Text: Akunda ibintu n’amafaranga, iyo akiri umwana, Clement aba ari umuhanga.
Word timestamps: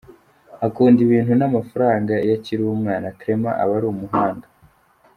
Akunda 0.65 0.99
ibintu 1.07 1.33
n’amafaranga, 1.37 2.11
iyo 2.25 2.33
akiri 2.37 2.63
umwana, 2.75 3.15
Clement 3.19 3.57
aba 3.63 3.73
ari 3.77 3.87
umuhanga. 3.93 4.47